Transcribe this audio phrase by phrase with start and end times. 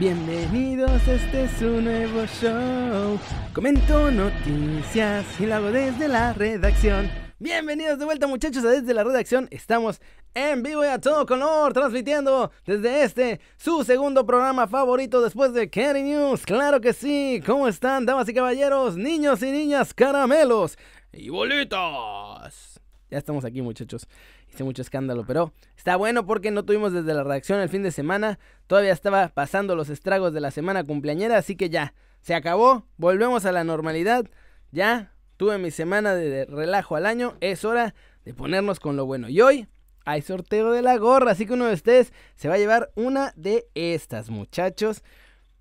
[0.00, 3.20] Bienvenidos, este es un nuevo show.
[3.52, 7.10] Comento noticias y lo hago desde la redacción.
[7.38, 9.46] Bienvenidos de vuelta muchachos a desde la redacción.
[9.50, 10.00] Estamos
[10.32, 15.68] en vivo y a todo color, transmitiendo desde este, su segundo programa favorito después de
[15.68, 16.46] Kenny News.
[16.46, 17.42] Claro que sí.
[17.44, 20.78] ¿Cómo están, damas y caballeros, niños y niñas, caramelos
[21.12, 22.69] y bolitas?
[23.10, 24.06] Ya estamos aquí muchachos
[24.52, 27.90] hice mucho escándalo, pero está bueno porque no tuvimos desde la redacción el fin de
[27.90, 32.86] semana, todavía estaba pasando los estragos de la semana cumpleañera, así que ya, se acabó,
[32.96, 34.26] volvemos a la normalidad,
[34.72, 37.94] ya tuve mi semana de relajo al año, es hora
[38.24, 39.28] de ponernos con lo bueno.
[39.28, 39.68] Y hoy
[40.04, 43.32] hay sorteo de la gorra, así que uno de ustedes se va a llevar una
[43.36, 45.02] de estas, muchachos.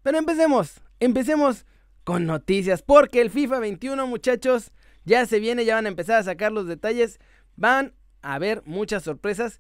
[0.04, 1.66] Pero empecemos, empecemos
[2.04, 4.72] con noticias, porque el FIFA 21, muchachos,
[5.06, 7.20] ya se viene, ya van a empezar a sacar los detalles.
[7.60, 9.60] Van a haber muchas sorpresas.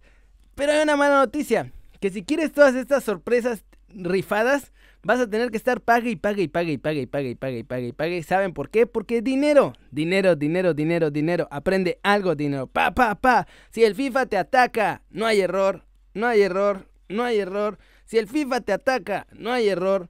[0.55, 1.73] Pero hay una mala noticia.
[1.99, 4.71] Que si quieres todas estas sorpresas rifadas,
[5.03, 7.35] vas a tener que estar pague y pague y pague y pague y pague y
[7.35, 8.23] pague y pague y pague.
[8.23, 8.87] ¿Saben por qué?
[8.87, 11.47] Porque dinero, dinero, dinero, dinero, dinero.
[11.51, 12.67] Aprende algo, dinero.
[12.67, 13.47] Pa, pa, pa.
[13.69, 17.79] Si el FIFA te ataca, no hay error, no hay error, no hay error.
[18.05, 20.09] Si el FIFA te ataca, no hay error.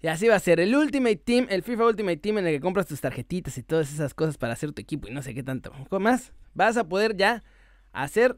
[0.00, 2.60] Y así va a ser el Ultimate Team, el FIFA Ultimate Team en el que
[2.60, 5.42] compras tus tarjetitas y todas esas cosas para hacer tu equipo y no sé qué
[5.42, 5.72] tanto.
[5.98, 6.32] más?
[6.58, 7.44] Vas a poder ya
[7.92, 8.36] hacer...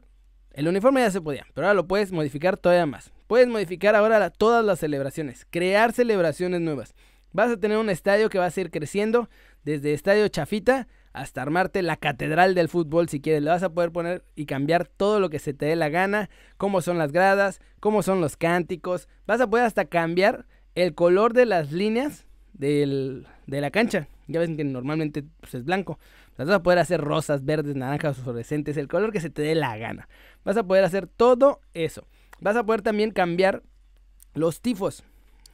[0.53, 3.11] El uniforme ya se podía, pero ahora lo puedes modificar todavía más.
[3.25, 6.93] Puedes modificar ahora todas las celebraciones, crear celebraciones nuevas.
[7.31, 9.27] Vas a tener un estadio que va a seguir creciendo
[9.63, 13.41] desde estadio chafita hasta armarte la catedral del fútbol si quieres.
[13.41, 16.29] Le vas a poder poner y cambiar todo lo que se te dé la gana,
[16.57, 19.07] cómo son las gradas, cómo son los cánticos.
[19.25, 24.07] Vas a poder hasta cambiar el color de las líneas de la cancha.
[24.27, 25.97] Ya ven que normalmente pues, es blanco.
[26.37, 29.55] Las vas a poder hacer rosas, verdes, naranjas, fluorescentes, el color que se te dé
[29.55, 30.07] la gana.
[30.43, 32.07] Vas a poder hacer todo eso.
[32.39, 33.63] Vas a poder también cambiar
[34.33, 35.03] los tifos.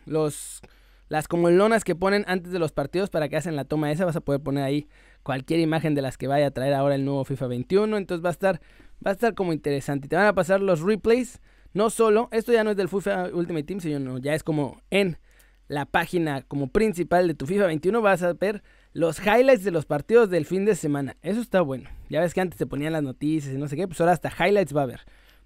[0.05, 0.61] Los,
[1.09, 4.05] las como lonas que ponen antes de los partidos para que hacen la toma esa.
[4.05, 4.87] Vas a poder poner ahí
[5.23, 7.97] cualquier imagen de las que vaya a traer ahora el nuevo FIFA 21.
[7.97, 8.61] Entonces va a estar,
[9.05, 10.07] va a estar como interesante.
[10.07, 11.41] Te van a pasar los replays
[11.77, 15.19] no solo, esto ya no es del FIFA Ultimate Team, sino ya es como en
[15.67, 18.63] la página como principal de tu FIFA 21 vas a ver
[18.97, 21.17] los highlights de los partidos del fin de semana.
[21.21, 21.87] Eso está bueno.
[22.09, 24.31] Ya ves que antes te ponían las noticias y no sé qué, pues ahora hasta
[24.31, 25.01] highlights va a haber.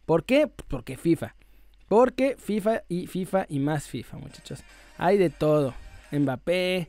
[0.06, 0.48] ¿Por qué?
[0.70, 1.36] Porque FIFA.
[1.90, 4.64] Porque FIFA y FIFA y más FIFA, muchachos.
[4.98, 5.74] Hay de todo.
[6.14, 6.88] Mbappé.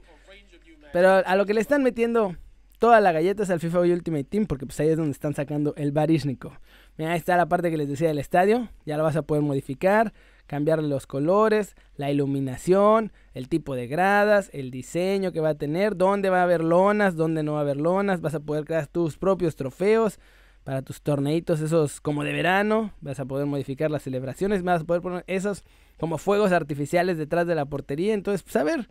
[0.92, 2.36] Pero a lo que le están metiendo
[2.78, 5.74] toda la galleta es al FIFA Ultimate Team, porque pues ahí es donde están sacando
[5.76, 6.52] el Barishnikov.
[6.96, 8.68] Mira, ahí está la parte que les decía del estadio.
[8.86, 10.12] Ya lo vas a poder modificar,
[10.46, 15.96] cambiarle los colores, la iluminación, el tipo de gradas, el diseño que va a tener,
[15.96, 18.20] dónde va a haber lonas, dónde no va a haber lonas.
[18.20, 20.18] Vas a poder crear tus propios trofeos
[20.64, 22.92] para tus torneitos, esos como de verano.
[23.00, 25.64] Vas a poder modificar las celebraciones, vas a poder poner esos
[25.98, 28.14] como fuegos artificiales detrás de la portería.
[28.14, 28.88] Entonces, pues a ver,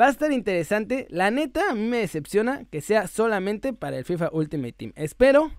[0.00, 1.06] va a estar interesante.
[1.10, 4.92] La neta, a mí me decepciona que sea solamente para el FIFA Ultimate Team.
[4.96, 5.50] Espero,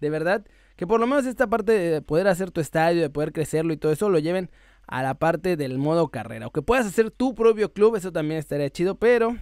[0.00, 0.44] de verdad,
[0.76, 3.76] que por lo menos esta parte de poder hacer tu estadio, de poder crecerlo y
[3.76, 4.50] todo eso, lo lleven
[4.90, 6.48] a la parte del modo carrera.
[6.48, 9.36] O que puedas hacer tu propio club, eso también estaría chido, pero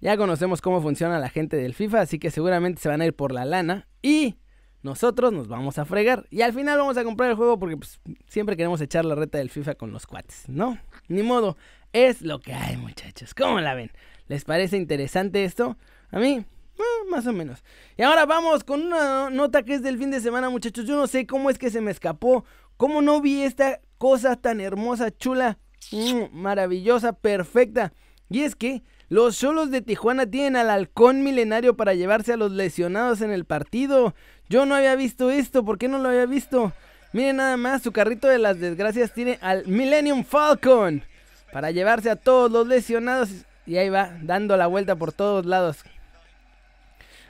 [0.00, 3.14] ya conocemos cómo funciona la gente del FIFA, así que seguramente se van a ir
[3.14, 4.36] por la lana y
[4.82, 6.28] nosotros nos vamos a fregar.
[6.30, 9.38] Y al final vamos a comprar el juego porque pues, siempre queremos echar la reta
[9.38, 10.78] del FIFA con los cuates, ¿no?
[11.08, 11.56] Ni modo,
[11.92, 13.34] es lo que hay muchachos.
[13.34, 13.90] ¿Cómo la ven?
[14.28, 15.76] ¿Les parece interesante esto?
[16.12, 16.44] A mí
[16.78, 17.64] eh, más o menos.
[17.96, 20.84] Y ahora vamos con una nota que es del fin de semana, muchachos.
[20.84, 22.44] Yo no sé cómo es que se me escapó.
[22.76, 25.58] ¿Cómo no vi esta cosa tan hermosa, chula,
[25.92, 27.92] mm, maravillosa, perfecta?
[28.28, 32.52] Y es que los solos de Tijuana tienen al halcón milenario para llevarse a los
[32.52, 34.14] lesionados en el partido.
[34.48, 35.64] Yo no había visto esto.
[35.64, 36.72] ¿Por qué no lo había visto?
[37.12, 41.02] Miren nada más, su carrito de las desgracias tiene al Millennium Falcon
[41.52, 43.30] para llevarse a todos los lesionados.
[43.64, 45.78] Y ahí va, dando la vuelta por todos lados.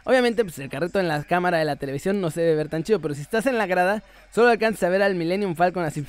[0.06, 2.84] Obviamente, pues el carrito en la cámara de la televisión no se debe ver tan
[2.84, 6.06] chido, pero si estás en la grada, solo alcanzas a ver al Millennium Falcon así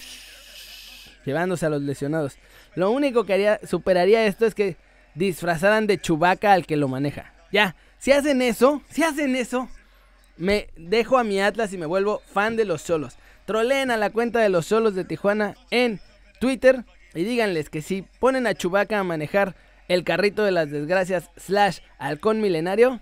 [1.25, 2.37] llevándose a los lesionados.
[2.75, 4.77] Lo único que haría, superaría esto es que
[5.15, 7.33] disfrazaran de Chubaca al que lo maneja.
[7.51, 9.67] Ya, si hacen eso, si hacen eso,
[10.37, 13.17] me dejo a mi Atlas y me vuelvo fan de los solos.
[13.45, 15.99] Troleen a la cuenta de los solos de Tijuana en
[16.39, 16.85] Twitter
[17.15, 19.55] y díganles que si ponen a Chubaca a manejar
[19.87, 22.99] el carrito de las desgracias slash halcón milenario,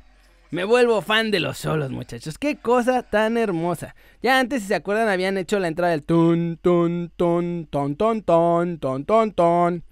[0.56, 2.38] me vuelvo fan de los solos, muchachos.
[2.38, 3.94] Qué cosa tan hermosa.
[4.22, 8.24] Ya antes, si se acuerdan, habían hecho la entrada del ton, ton, ton, ton, ton,
[8.24, 9.84] ton, ton, ton, ton.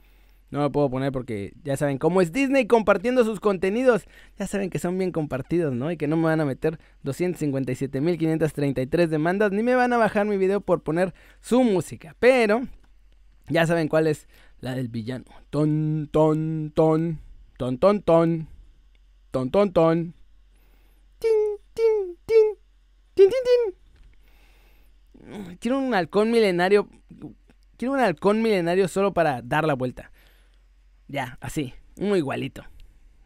[0.51, 4.06] No lo puedo poner porque ya saben cómo es Disney compartiendo sus contenidos.
[4.39, 5.92] Ya saben que son bien compartidos, ¿no?
[5.92, 10.38] Y que no me van a meter 257.533 demandas ni me van a bajar mi
[10.38, 12.16] video por poner su música.
[12.19, 12.62] Pero
[13.50, 14.30] Ya saben cuál es
[14.62, 15.25] la del villano.
[15.50, 17.19] Ton, ton, ton.
[17.57, 18.48] Ton, ton, ton.
[19.31, 20.13] Ton, ton, ton.
[21.24, 22.57] Tin, tin, tin.
[25.24, 25.57] Tin.
[25.59, 26.89] Quiero un halcón milenario.
[27.77, 30.12] Quiero un halcón milenario solo para dar la vuelta.
[31.07, 31.74] Ya, así.
[31.97, 32.63] Uno igualito.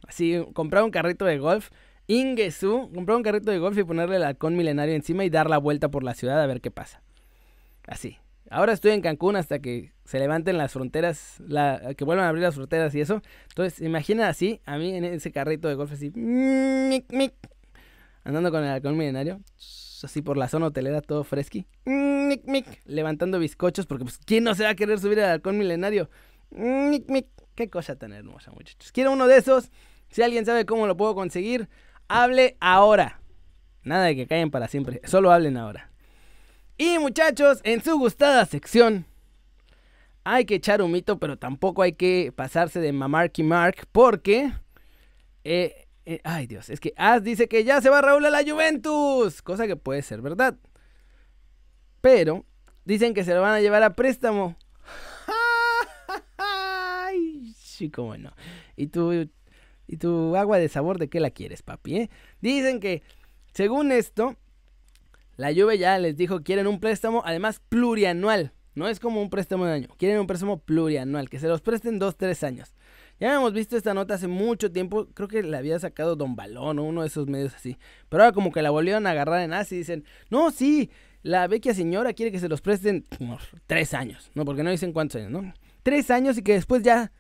[0.08, 1.70] Así, comprar un carrito de golf.
[2.08, 5.58] Ingesu, comprar un carrito de golf y ponerle el halcón milenario encima y dar la
[5.58, 7.02] vuelta por la ciudad a ver qué pasa.
[7.86, 8.18] Así.
[8.50, 11.36] Ahora estoy en Cancún hasta que se levanten las fronteras,
[11.98, 13.22] que vuelvan a abrir las fronteras y eso.
[13.50, 16.14] Entonces, imagina así, a mí en ese carrito de golf así,
[18.24, 19.42] andando con el halcón milenario,
[20.04, 21.66] así por la zona hotelera, todo fresqui,
[22.86, 26.10] levantando bizcochos, porque pues, ¿quién no se va a querer subir al halcón milenario?
[27.56, 28.92] Qué cosa tan hermosa, muchachos.
[28.92, 29.72] Quiero uno de esos.
[30.10, 31.70] Si alguien sabe cómo lo puedo conseguir,
[32.08, 33.20] hable ahora.
[33.84, 35.90] Nada de que callen para siempre, solo hablen ahora.
[36.78, 39.06] Y muchachos, en su gustada sección,
[40.24, 44.52] hay que echar un mito, pero tampoco hay que pasarse de mamarky mark, porque...
[45.44, 48.42] Eh, eh, ay Dios, es que As dice que ya se va Raúl a la
[48.42, 50.58] Juventus, cosa que puede ser verdad.
[52.00, 52.46] Pero
[52.86, 54.56] dicen que se lo van a llevar a préstamo.
[56.38, 58.32] Ay, sí, cómo no.
[58.78, 59.30] ¿Y tu,
[59.86, 61.98] ¿Y tu agua de sabor de qué la quieres, papi?
[61.98, 62.10] Eh?
[62.40, 63.04] Dicen que,
[63.52, 64.38] según esto,
[65.36, 68.54] la Juve ya les dijo quieren un préstamo, además plurianual.
[68.76, 72.00] No es como un préstamo de año, quieren un préstamo plurianual, que se los presten
[72.00, 72.76] dos, tres años.
[73.20, 76.78] Ya hemos visto esta nota hace mucho tiempo, creo que la había sacado Don Balón
[76.78, 77.78] o uno de esos medios así.
[78.10, 80.92] Pero ahora como que la volvieron a agarrar en así y dicen, no, sí,
[81.24, 83.06] la vecchia señora quiere que se los presten
[83.66, 84.46] tres años, ¿no?
[84.46, 85.54] Porque no dicen cuántos años, ¿no?
[85.82, 87.12] Tres años y que después ya,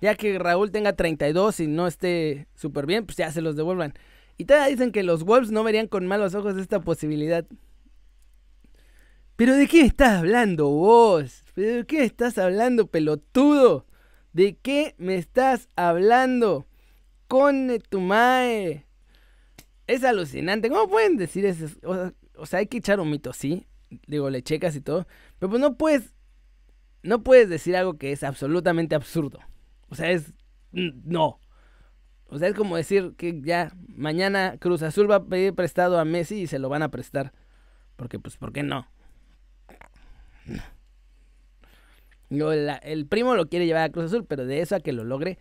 [0.00, 3.94] ya que Raúl tenga 32 y no esté súper bien, pues ya se los devuelvan.
[4.36, 7.46] Y todavía dicen que los Wolves no verían con malos ojos esta posibilidad.
[9.36, 11.44] ¿Pero de qué estás hablando vos?
[11.54, 13.86] ¿Pero de qué estás hablando, pelotudo?
[14.34, 16.66] ¿De qué me estás hablando?
[17.28, 18.84] Cone tu mae.
[19.86, 20.68] Es alucinante.
[20.68, 21.66] ¿Cómo pueden decir eso?
[22.36, 23.66] O sea, hay que echar un mito, sí.
[24.08, 25.06] Digo, le checas y todo.
[25.38, 26.14] Pero pues no puedes.
[27.04, 29.38] No puedes decir algo que es absolutamente absurdo.
[29.88, 30.32] O sea, es.
[30.72, 31.38] No.
[32.26, 36.04] O sea, es como decir que ya mañana Cruz Azul va a pedir prestado a
[36.04, 37.32] Messi y se lo van a prestar.
[37.94, 38.88] Porque, pues, ¿por qué no?
[42.42, 45.38] El primo lo quiere llevar a Cruz Azul, pero de eso a que lo logre.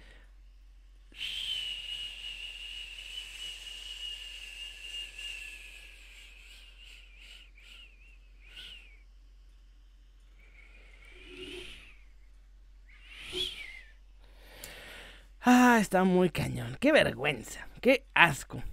[15.46, 16.78] Ah, está muy cañón.
[16.80, 17.68] Qué vergüenza.
[17.81, 18.63] Qué asco.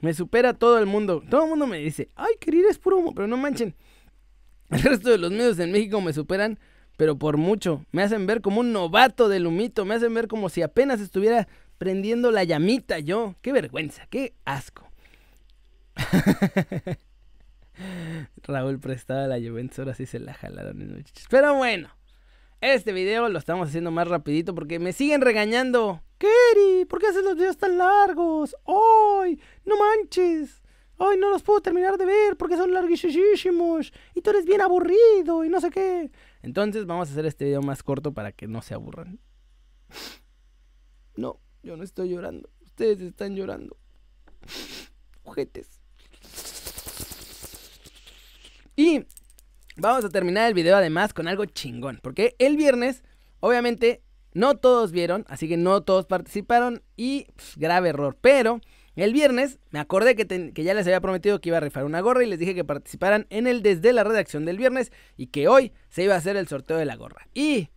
[0.00, 1.22] Me supera todo el mundo.
[1.28, 3.74] Todo el mundo me dice, ay, querer es puro pero no manchen.
[4.70, 6.58] El resto de los medios en México me superan,
[6.98, 7.86] pero por mucho.
[7.92, 11.46] Me hacen ver como un novato del humito, me hacen ver como si apenas estuviera
[11.78, 13.36] prendiendo la llamita yo.
[13.40, 14.90] Qué vergüenza, qué asco.
[18.42, 21.04] Raúl prestaba la Juventus, ahora sí se la jalaron.
[21.30, 21.88] Pero bueno,
[22.60, 26.02] este video lo estamos haciendo más rapidito porque me siguen regañando.
[26.18, 28.56] Keri, ¿por qué haces los videos tan largos?
[28.66, 29.40] ¡Ay!
[29.64, 30.62] ¡No manches!
[30.98, 35.44] ay, no los puedo terminar de ver porque son larguísimos y tú eres bien aburrido
[35.44, 36.10] y no sé qué.
[36.42, 39.18] Entonces vamos a hacer este video más corto para que no se aburran.
[41.16, 42.48] No, yo no estoy llorando.
[42.60, 43.76] Ustedes están llorando.
[45.24, 45.80] Ojetes.
[48.76, 49.04] Y
[49.76, 51.98] vamos a terminar el video además con algo chingón.
[52.02, 53.02] Porque el viernes,
[53.40, 54.02] obviamente,
[54.32, 57.26] no todos vieron, así que no todos participaron y
[57.56, 58.16] grave error.
[58.20, 58.60] Pero
[59.02, 62.24] el viernes me acordé que, ya les había prometido que iba a rifar una gorra
[62.24, 65.72] y les dije que participaran en el desde la redacción del viernes y que hoy
[65.88, 67.28] se iba a hacer el sorteo de la gorra.
[67.32, 67.68] Y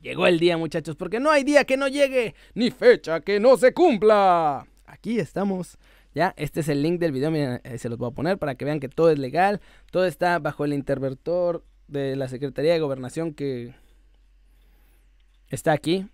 [0.00, 3.56] llegó el día, muchachos, porque no hay día que no llegue ni fecha que no
[3.56, 4.66] se cumpla.
[4.84, 5.78] Aquí estamos.
[6.14, 8.54] Ya, este es el link del video, miren, eh, se los voy a poner para
[8.54, 9.60] que vean que todo es legal,
[9.90, 13.74] todo está bajo el interventor de la Secretaría de Gobernación que
[15.48, 16.06] está aquí.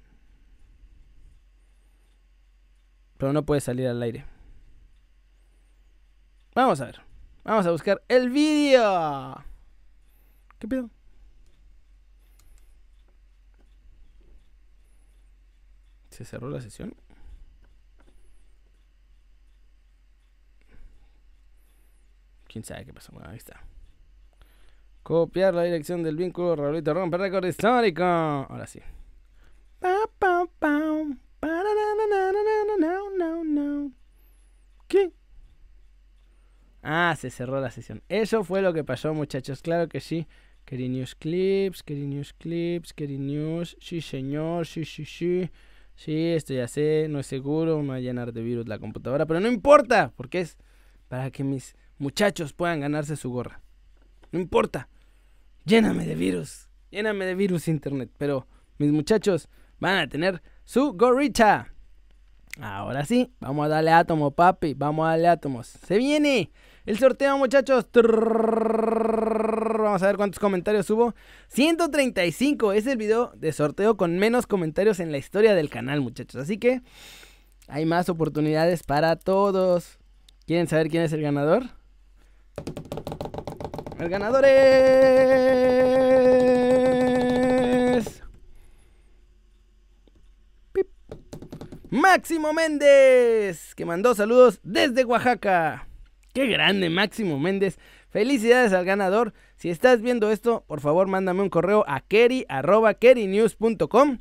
[3.18, 4.33] Pero no puede salir al aire.
[6.54, 7.00] Vamos a ver.
[7.42, 9.44] Vamos a buscar el vídeo.
[10.58, 10.88] ¿Qué pedo?
[16.10, 16.94] ¿Se cerró la sesión?
[22.46, 23.10] ¿Quién sabe qué pasó?
[23.12, 23.60] Bueno, ahí está.
[25.02, 28.04] Copiar la dirección del vínculo, Raulito rompe récord histórico.
[28.04, 28.80] Ahora sí.
[34.86, 35.12] ¿Qué?
[36.84, 38.02] Ah, se cerró la sesión.
[38.08, 39.62] Eso fue lo que pasó, muchachos.
[39.62, 40.26] Claro que sí.
[40.64, 43.76] Kerry News Clips, Kerry News Clips, Kerry News.
[43.80, 45.50] Sí, señor, sí, sí, sí.
[45.96, 49.26] Sí, esto ya sé, no es seguro, me va a llenar de virus la computadora,
[49.26, 50.58] pero no importa, porque es
[51.08, 53.60] para que mis muchachos puedan ganarse su gorra.
[54.32, 54.88] No importa.
[55.64, 58.46] Lléname de virus, lléname de virus internet, pero
[58.78, 59.48] mis muchachos
[59.78, 61.72] van a tener su gorrita.
[62.60, 65.66] Ahora sí, vamos a darle átomo, papi, vamos a darle átomos.
[65.66, 66.50] Se viene
[66.86, 67.86] el sorteo, muchachos.
[67.94, 71.14] Vamos a ver cuántos comentarios hubo.
[71.48, 76.42] 135 es el video de sorteo con menos comentarios en la historia del canal, muchachos.
[76.42, 76.82] Así que
[77.68, 79.98] hay más oportunidades para todos.
[80.46, 81.64] ¿Quieren saber quién es el ganador?
[83.98, 84.54] El ganador es...
[91.90, 95.86] Máximo Méndez, que mandó saludos desde Oaxaca.
[96.34, 97.78] Qué grande, Máximo Méndez.
[98.10, 99.32] Felicidades al ganador.
[99.54, 104.18] Si estás viendo esto, por favor, mándame un correo a keri.kerinews.com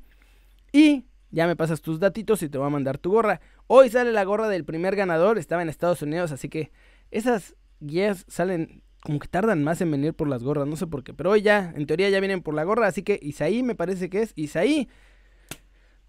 [0.71, 3.41] y ya me pasas tus datitos y te voy a mandar tu gorra.
[3.65, 6.71] Hoy sale la gorra del primer ganador, estaba en Estados Unidos, así que
[7.09, 11.03] esas guías salen como que tardan más en venir por las gorras, no sé por
[11.03, 13.73] qué, pero hoy ya, en teoría ya vienen por la gorra, así que Isaí me
[13.73, 14.87] parece que es Isaí.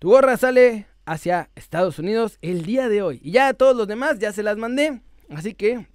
[0.00, 3.20] Tu gorra sale hacia Estados Unidos el día de hoy.
[3.22, 5.93] Y ya todos los demás ya se las mandé, así que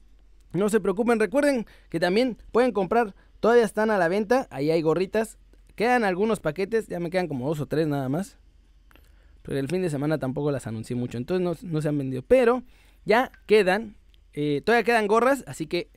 [0.53, 4.81] no se preocupen, recuerden que también pueden comprar, todavía están a la venta, ahí hay
[4.81, 5.37] gorritas,
[5.75, 8.37] quedan algunos paquetes, ya me quedan como dos o tres nada más.
[9.43, 12.21] Pero el fin de semana tampoco las anuncié mucho, entonces no, se han vendido.
[12.21, 12.63] Pero
[13.05, 13.95] ya quedan,
[14.33, 15.89] eh, todavía quedan gorras, así que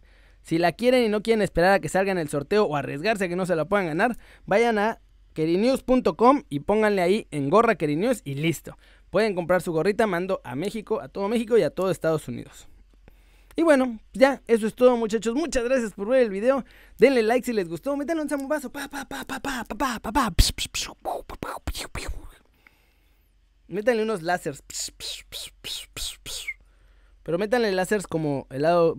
[0.43, 3.25] si la quieren y no quieren esperar a que salga en el sorteo o arriesgarse
[3.25, 4.17] a que no se la puedan ganar,
[4.47, 5.01] vayan a
[5.35, 8.77] kerinews.com y pónganle ahí en gorra Kerinews y listo.
[9.11, 12.69] Pueden comprar su gorrita, mando a México, a todo México y a todo Estados Unidos.
[13.57, 15.35] Y bueno, ya, eso es todo muchachos.
[15.35, 16.65] Muchas gracias por ver el video.
[16.99, 17.97] Denle like si les gustó.
[17.97, 18.71] Métanle un samubazo.
[18.71, 20.33] Pa, pa, pa, pa, pa, pa, pa, pa,
[23.69, 24.63] Métanle unos láseres.
[27.23, 28.99] Pero métanle láseres como el lado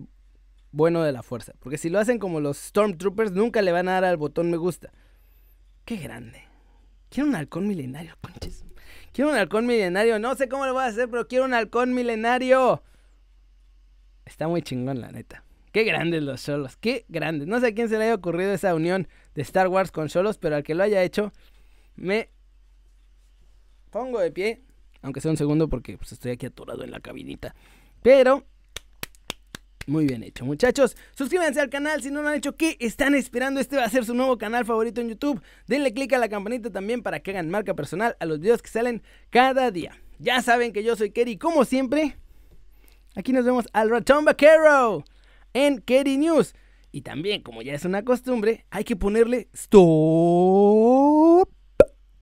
[0.72, 1.52] bueno de la fuerza.
[1.60, 4.56] Porque si lo hacen como los Stormtroopers, nunca le van a dar al botón me
[4.56, 4.92] gusta.
[5.84, 6.42] Qué grande.
[7.10, 8.64] Quiero un halcón milenario, conches.
[9.12, 10.18] Quiero un halcón milenario.
[10.18, 12.82] No sé cómo lo voy a hacer, pero quiero un halcón milenario.
[14.24, 15.44] Está muy chingón, la neta.
[15.72, 17.48] Qué grandes los solos, qué grandes.
[17.48, 20.38] No sé a quién se le haya ocurrido esa unión de Star Wars con solos,
[20.38, 21.32] pero al que lo haya hecho,
[21.96, 22.30] me
[23.90, 24.62] pongo de pie.
[25.02, 27.54] Aunque sea un segundo porque pues, estoy aquí atorado en la cabinita.
[28.02, 28.44] Pero,
[29.86, 30.96] muy bien hecho, muchachos.
[31.14, 32.56] Suscríbanse al canal si no lo han hecho.
[32.56, 33.60] ¿Qué están esperando?
[33.60, 35.42] Este va a ser su nuevo canal favorito en YouTube.
[35.66, 38.70] Denle click a la campanita también para que hagan marca personal a los videos que
[38.70, 40.00] salen cada día.
[40.20, 42.16] Ya saben que yo soy Kerry, como siempre.
[43.16, 45.04] Aquí nos vemos al ratón vaquero
[45.52, 46.54] en Kerry News.
[46.90, 51.48] Y también, como ya es una costumbre, hay que ponerle stop